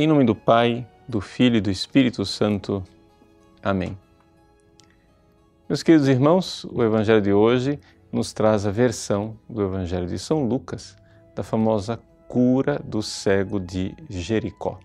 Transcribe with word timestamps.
Em 0.00 0.06
nome 0.06 0.22
do 0.22 0.32
Pai, 0.32 0.86
do 1.08 1.20
Filho 1.20 1.56
e 1.56 1.60
do 1.60 1.72
Espírito 1.72 2.24
Santo. 2.24 2.84
Amém. 3.60 3.98
Meus 5.68 5.82
queridos 5.82 6.06
irmãos, 6.06 6.62
o 6.66 6.84
Evangelho 6.84 7.20
de 7.20 7.32
hoje 7.32 7.80
nos 8.12 8.32
traz 8.32 8.64
a 8.64 8.70
versão 8.70 9.36
do 9.50 9.60
Evangelho 9.60 10.06
de 10.06 10.16
São 10.16 10.46
Lucas 10.46 10.96
da 11.34 11.42
famosa 11.42 11.96
cura 12.28 12.78
do 12.78 13.02
cego 13.02 13.58
de 13.58 13.92
Jericó. 14.08 14.78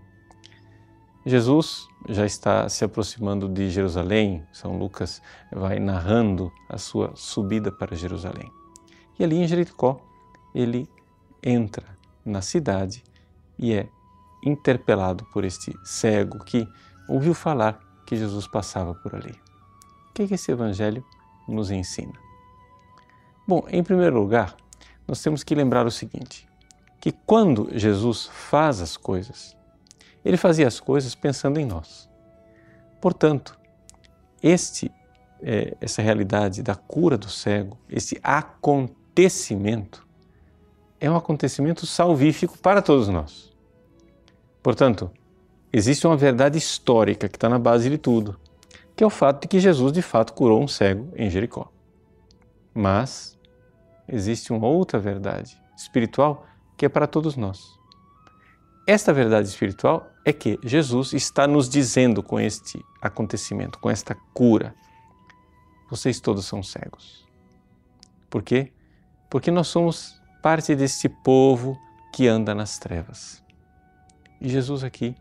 Jesus 1.23 1.87
já 2.09 2.25
está 2.25 2.67
se 2.67 2.83
aproximando 2.83 3.47
de 3.47 3.69
Jerusalém, 3.69 4.43
São 4.51 4.79
Lucas 4.79 5.21
vai 5.51 5.77
narrando 5.77 6.51
a 6.67 6.79
sua 6.79 7.11
subida 7.13 7.71
para 7.71 7.95
Jerusalém. 7.95 8.51
E 9.19 9.23
ali 9.23 9.35
em 9.35 9.47
Jericó, 9.47 10.01
ele 10.55 10.89
entra 11.43 11.85
na 12.25 12.41
cidade 12.41 13.03
e 13.59 13.75
é 13.75 13.87
interpelado 14.45 15.25
por 15.33 15.43
este 15.43 15.73
cego 15.83 16.39
que 16.39 16.67
ouviu 17.07 17.33
falar 17.33 17.79
que 18.05 18.15
Jesus 18.15 18.47
passava 18.47 18.93
por 18.93 19.15
ali. 19.15 19.39
O 20.09 20.13
que, 20.13 20.23
é 20.23 20.27
que 20.27 20.33
esse 20.33 20.51
evangelho 20.51 21.03
nos 21.47 21.71
ensina? 21.71 22.13
Bom, 23.47 23.65
em 23.69 23.83
primeiro 23.83 24.19
lugar, 24.19 24.55
nós 25.07 25.21
temos 25.21 25.43
que 25.43 25.55
lembrar 25.55 25.85
o 25.85 25.91
seguinte: 25.91 26.47
que 27.01 27.11
quando 27.11 27.69
Jesus 27.73 28.29
faz 28.31 28.79
as 28.81 28.95
coisas, 28.95 29.57
ele 30.23 30.37
fazia 30.37 30.67
as 30.67 30.79
coisas 30.79 31.15
pensando 31.15 31.59
em 31.59 31.65
nós. 31.65 32.09
Portanto, 33.01 33.59
este, 34.41 34.91
é, 35.41 35.75
essa 35.81 36.01
realidade 36.01 36.63
da 36.63 36.75
cura 36.75 37.17
do 37.17 37.29
cego, 37.29 37.77
esse 37.89 38.19
acontecimento, 38.23 40.07
é 40.99 41.11
um 41.11 41.17
acontecimento 41.17 41.85
salvífico 41.85 42.57
para 42.57 42.81
todos 42.81 43.09
nós. 43.09 43.52
Portanto, 44.63 45.11
existe 45.71 46.07
uma 46.07 46.15
verdade 46.15 46.57
histórica 46.57 47.27
que 47.27 47.35
está 47.35 47.49
na 47.49 47.59
base 47.59 47.89
de 47.89 47.97
tudo, 47.97 48.39
que 48.95 49.03
é 49.03 49.07
o 49.07 49.09
fato 49.09 49.41
de 49.41 49.47
que 49.49 49.59
Jesus 49.59 49.91
de 49.91 50.01
fato 50.01 50.31
curou 50.31 50.63
um 50.63 50.67
cego 50.67 51.11
em 51.17 51.29
Jericó. 51.29 51.69
Mas 52.73 53.37
existe 54.07 54.53
uma 54.53 54.65
outra 54.67 54.97
verdade 54.97 55.61
espiritual 55.75 56.45
que 56.77 56.85
é 56.85 56.89
para 56.89 57.05
todos 57.05 57.35
nós. 57.35 57.77
Esta 58.87 59.11
verdade 59.11 59.47
espiritual 59.47 60.09
é 60.25 60.31
que 60.31 60.57
Jesus 60.63 61.13
está 61.13 61.45
nos 61.45 61.67
dizendo 61.67 62.23
com 62.23 62.39
este 62.39 62.83
acontecimento, 63.01 63.79
com 63.79 63.89
esta 63.89 64.15
cura: 64.33 64.73
vocês 65.89 66.21
todos 66.21 66.45
são 66.45 66.63
cegos. 66.63 67.27
Por 68.29 68.41
quê? 68.41 68.71
Porque 69.29 69.51
nós 69.51 69.67
somos 69.67 70.21
parte 70.41 70.75
desse 70.75 71.09
povo 71.09 71.77
que 72.13 72.27
anda 72.27 72.55
nas 72.55 72.77
trevas. 72.77 73.42
E 74.43 74.49
Jesus 74.49 74.83
aqui 74.83 75.15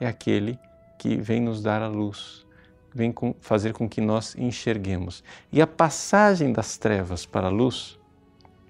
é 0.00 0.06
aquele 0.06 0.58
que 0.98 1.16
vem 1.18 1.38
nos 1.38 1.62
dar 1.62 1.82
a 1.82 1.86
luz, 1.86 2.46
vem 2.94 3.12
com, 3.12 3.34
fazer 3.38 3.74
com 3.74 3.86
que 3.86 4.00
nós 4.00 4.34
enxerguemos. 4.36 5.22
E 5.52 5.60
a 5.60 5.66
passagem 5.66 6.50
das 6.50 6.78
trevas 6.78 7.26
para 7.26 7.48
a 7.48 7.50
luz 7.50 7.98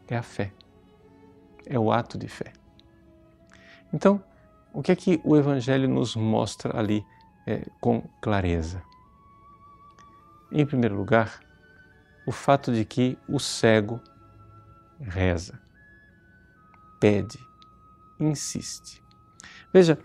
é 0.08 0.16
a 0.16 0.22
fé, 0.22 0.52
é 1.64 1.78
o 1.78 1.92
ato 1.92 2.18
de 2.18 2.26
fé. 2.26 2.52
Então, 3.92 4.20
o 4.72 4.82
que 4.82 4.90
é 4.90 4.96
que 4.96 5.20
o 5.22 5.36
Evangelho 5.36 5.88
nos 5.88 6.16
mostra 6.16 6.76
ali 6.76 7.06
é, 7.46 7.64
com 7.80 8.02
clareza? 8.20 8.82
Em 10.50 10.66
primeiro 10.66 10.96
lugar, 10.96 11.38
o 12.26 12.32
fato 12.32 12.72
de 12.72 12.84
que 12.84 13.16
o 13.28 13.38
cego 13.38 14.00
reza, 15.00 15.60
pede, 16.98 17.38
insiste. 18.18 19.03
Veja, 19.74 19.98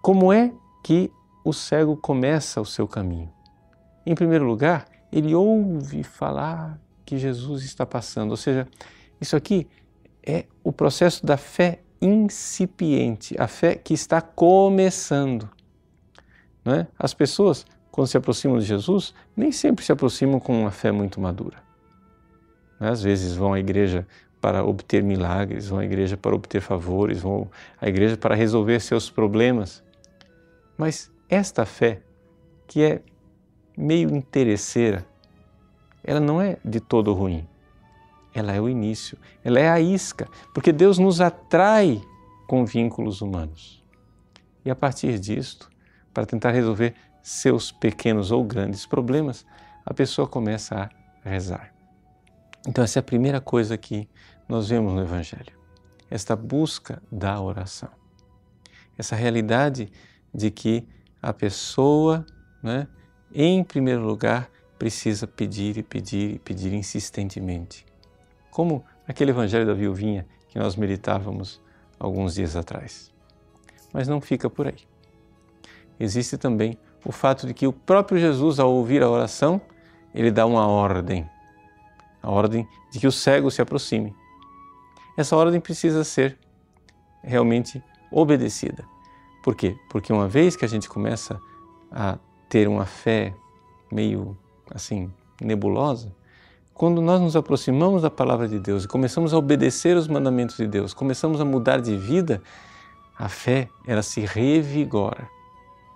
como 0.00 0.32
é 0.32 0.50
que 0.82 1.12
o 1.44 1.52
cego 1.52 1.94
começa 1.94 2.58
o 2.58 2.64
seu 2.64 2.88
caminho? 2.88 3.30
Em 4.06 4.14
primeiro 4.14 4.46
lugar, 4.46 4.86
ele 5.12 5.34
ouve 5.34 6.02
falar 6.02 6.80
que 7.04 7.18
Jesus 7.18 7.64
está 7.64 7.84
passando, 7.84 8.30
ou 8.30 8.36
seja, 8.38 8.66
isso 9.20 9.36
aqui 9.36 9.68
é 10.26 10.46
o 10.62 10.72
processo 10.72 11.26
da 11.26 11.36
fé 11.36 11.82
incipiente, 12.00 13.36
a 13.38 13.46
fé 13.46 13.74
que 13.74 13.92
está 13.92 14.22
começando. 14.22 15.50
Não 16.64 16.72
é? 16.72 16.86
As 16.98 17.12
pessoas, 17.12 17.66
quando 17.90 18.06
se 18.06 18.16
aproximam 18.16 18.58
de 18.58 18.64
Jesus, 18.64 19.12
nem 19.36 19.52
sempre 19.52 19.84
se 19.84 19.92
aproximam 19.92 20.40
com 20.40 20.62
uma 20.62 20.70
fé 20.70 20.90
muito 20.90 21.20
madura. 21.20 21.58
É? 22.80 22.88
Às 22.88 23.02
vezes 23.02 23.36
vão 23.36 23.52
à 23.52 23.60
igreja 23.60 24.06
para 24.44 24.62
obter 24.62 25.02
milagres, 25.02 25.68
vão 25.68 25.78
à 25.78 25.86
igreja 25.86 26.18
para 26.18 26.34
obter 26.34 26.60
favores, 26.60 27.22
vão 27.22 27.50
à 27.80 27.88
igreja 27.88 28.14
para 28.14 28.34
resolver 28.34 28.78
seus 28.78 29.08
problemas. 29.08 29.82
Mas 30.76 31.10
esta 31.30 31.64
fé, 31.64 32.02
que 32.66 32.82
é 32.82 33.00
meio 33.74 34.14
interesseira, 34.14 35.06
ela 36.04 36.20
não 36.20 36.42
é 36.42 36.58
de 36.62 36.78
todo 36.78 37.14
ruim. 37.14 37.48
Ela 38.34 38.52
é 38.52 38.60
o 38.60 38.68
início, 38.68 39.16
ela 39.42 39.58
é 39.58 39.70
a 39.70 39.80
isca, 39.80 40.28
porque 40.52 40.72
Deus 40.72 40.98
nos 40.98 41.22
atrai 41.22 42.02
com 42.46 42.66
vínculos 42.66 43.22
humanos. 43.22 43.82
E 44.62 44.70
a 44.70 44.76
partir 44.76 45.18
disto, 45.18 45.70
para 46.12 46.26
tentar 46.26 46.50
resolver 46.50 46.94
seus 47.22 47.72
pequenos 47.72 48.30
ou 48.30 48.44
grandes 48.44 48.84
problemas, 48.84 49.46
a 49.86 49.94
pessoa 49.94 50.28
começa 50.28 50.90
a 51.24 51.30
rezar. 51.30 51.72
Então, 52.66 52.82
essa 52.82 52.98
é 52.98 53.00
a 53.00 53.02
primeira 53.02 53.40
coisa 53.40 53.76
que 53.76 54.06
nós 54.48 54.68
vemos 54.68 54.92
no 54.92 55.00
Evangelho. 55.00 55.52
Esta 56.10 56.36
busca 56.36 57.02
da 57.10 57.40
oração. 57.40 57.88
Essa 58.96 59.16
realidade 59.16 59.90
de 60.32 60.50
que 60.50 60.86
a 61.20 61.32
pessoa, 61.32 62.24
né, 62.62 62.86
em 63.32 63.64
primeiro 63.64 64.04
lugar, 64.04 64.50
precisa 64.78 65.26
pedir 65.26 65.78
e 65.78 65.82
pedir 65.82 66.34
e 66.34 66.38
pedir 66.38 66.72
insistentemente. 66.72 67.84
Como 68.50 68.84
aquele 69.08 69.30
Evangelho 69.30 69.66
da 69.66 69.74
viuvinha 69.74 70.26
que 70.48 70.58
nós 70.58 70.76
meditávamos 70.76 71.60
alguns 71.98 72.34
dias 72.34 72.54
atrás. 72.54 73.12
Mas 73.92 74.06
não 74.06 74.20
fica 74.20 74.50
por 74.50 74.66
aí. 74.66 74.78
Existe 75.98 76.36
também 76.36 76.76
o 77.04 77.12
fato 77.12 77.46
de 77.46 77.54
que 77.54 77.66
o 77.66 77.72
próprio 77.72 78.18
Jesus, 78.18 78.58
ao 78.58 78.72
ouvir 78.72 79.02
a 79.02 79.08
oração, 79.08 79.60
ele 80.12 80.30
dá 80.30 80.46
uma 80.46 80.66
ordem 80.66 81.28
a 82.24 82.30
ordem 82.30 82.66
de 82.90 82.98
que 82.98 83.06
o 83.06 83.12
cego 83.12 83.50
se 83.50 83.60
aproxime. 83.60 84.14
Essa 85.16 85.36
ordem 85.36 85.60
precisa 85.60 86.02
ser 86.04 86.36
realmente 87.22 87.82
obedecida. 88.10 88.84
Por 89.42 89.54
quê? 89.54 89.76
Porque 89.90 90.12
uma 90.12 90.28
vez 90.28 90.56
que 90.56 90.64
a 90.64 90.68
gente 90.68 90.88
começa 90.88 91.40
a 91.90 92.18
ter 92.48 92.68
uma 92.68 92.86
fé 92.86 93.34
meio 93.90 94.36
assim 94.70 95.12
nebulosa, 95.40 96.14
quando 96.72 97.00
nós 97.00 97.20
nos 97.20 97.36
aproximamos 97.36 98.02
da 98.02 98.10
palavra 98.10 98.48
de 98.48 98.58
Deus 98.58 98.84
e 98.84 98.88
começamos 98.88 99.32
a 99.32 99.38
obedecer 99.38 99.96
os 99.96 100.08
mandamentos 100.08 100.56
de 100.56 100.66
Deus, 100.66 100.92
começamos 100.92 101.40
a 101.40 101.44
mudar 101.44 101.80
de 101.80 101.96
vida, 101.96 102.42
a 103.16 103.28
fé 103.28 103.68
ela 103.86 104.02
se 104.02 104.20
revigora. 104.22 105.28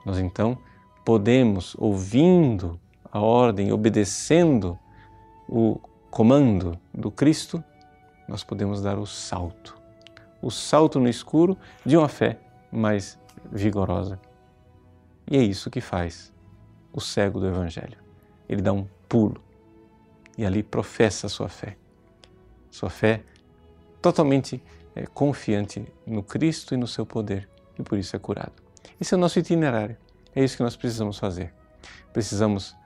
Nós 0.07 0.19
então 0.19 0.57
podemos, 1.05 1.75
ouvindo 1.79 2.79
a 3.11 3.21
ordem, 3.21 3.73
obedecendo 3.73 4.79
o 5.49 5.81
comando 6.11 6.79
do 6.95 7.11
Cristo, 7.11 7.63
nós 8.29 8.45
podemos 8.45 8.83
dar 8.83 8.99
o 8.99 9.07
salto. 9.07 9.77
O 10.41 10.51
salto 10.51 11.01
no 11.01 11.09
escuro 11.09 11.59
de 11.85 11.97
uma 11.97 12.09
fé 12.09 12.39
mais 12.71 13.19
vigorosa. 13.51 14.21
E 15.27 15.37
é 15.37 15.43
isso 15.43 15.71
que 15.71 15.81
faz 15.81 16.33
o 16.93 17.01
cego 17.01 17.41
do 17.41 17.47
Evangelho. 17.47 17.99
Ele 18.49 18.63
dá 18.63 18.73
um 18.73 18.87
pulo 19.09 19.43
e 20.37 20.47
ali 20.47 20.63
professa 20.63 21.27
a 21.27 21.31
sua 21.31 21.49
fé. 21.49 21.77
Sua 22.71 22.91
fé 22.91 23.25
totalmente 24.01 24.63
é, 24.95 25.07
confiante 25.07 25.87
no 26.07 26.23
Cristo 26.23 26.75
e 26.75 26.77
no 26.77 26.87
seu 26.87 27.05
poder, 27.05 27.49
e 27.79 27.83
por 27.83 27.99
isso 27.99 28.15
é 28.15 28.19
curado. 28.19 28.53
Esse 29.01 29.15
é 29.15 29.17
o 29.17 29.21
nosso 29.21 29.39
itinerário. 29.39 29.97
É 30.35 30.45
isso 30.45 30.57
que 30.57 30.63
nós 30.63 30.77
precisamos 30.77 31.19
fazer. 31.19 31.53
Precisamos 32.13 32.77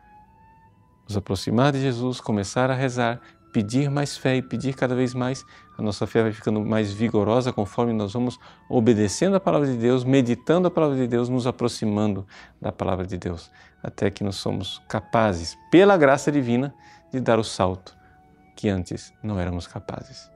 nos 1.06 1.16
aproximar 1.16 1.72
de 1.72 1.80
Jesus, 1.80 2.20
começar 2.20 2.70
a 2.70 2.74
rezar, 2.74 3.20
pedir 3.52 3.90
mais 3.90 4.16
fé 4.16 4.37
e 4.37 4.43
pedir 4.43 4.75
cada 4.75 4.94
vez 4.94 5.12
mais, 5.14 5.44
a 5.76 5.82
nossa 5.82 6.06
fé 6.06 6.22
vai 6.22 6.32
ficando 6.32 6.60
mais 6.60 6.93
vigorosa 6.93 7.52
conforme 7.52 7.93
nós 7.93 8.12
vamos 8.12 8.38
obedecendo 8.69 9.37
a 9.37 9.40
palavra 9.40 9.69
de 9.69 9.76
Deus, 9.76 10.04
meditando 10.04 10.69
a 10.69 10.70
palavra 10.70 10.96
de 10.96 11.06
Deus, 11.06 11.28
nos 11.28 11.46
aproximando 11.46 12.26
da 12.60 12.72
palavra 12.72 13.06
de 13.06 13.19
Deus, 13.19 13.50
até 13.82 14.10
que 14.10 14.25
nós 14.25 14.37
somos 14.37 14.81
capazes, 14.88 15.56
pela 15.70 15.96
graça 15.96 16.32
divina, 16.32 16.75
de 17.12 17.20
dar 17.20 17.38
o 17.38 17.44
salto 17.44 17.94
que 18.56 18.69
antes 18.69 19.12
não 19.22 19.38
éramos 19.38 19.66
capazes. 19.66 20.31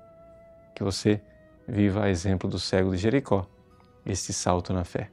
Que 0.75 0.85
você 0.85 1.21
viva 1.67 2.05
a 2.05 2.11
exemplo 2.11 2.51
do 2.51 2.59
cego 2.59 2.91
de 2.91 2.99
Jericó, 2.99 3.47
este 4.05 4.33
salto 4.33 4.73
na 4.73 4.85
fé. 4.85 5.11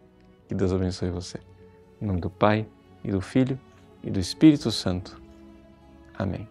Que 0.48 0.54
Deus 0.54 0.74
abençoe 0.74 1.10
você. 1.10 1.40
Em 2.02 2.06
nome 2.06 2.20
do 2.20 2.30
Pai, 2.30 2.68
e 3.04 3.12
do 3.12 3.22
Filho, 3.22 3.60
e 4.04 4.10
do 4.10 4.20
Espírito 4.20 4.72
Santo. 4.72 5.22
Amém. 6.18 6.48